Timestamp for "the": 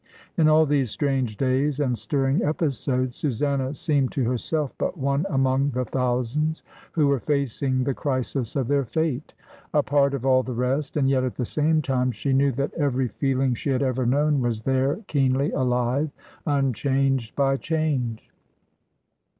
5.69-5.83, 7.83-7.93, 10.41-10.55, 11.35-11.45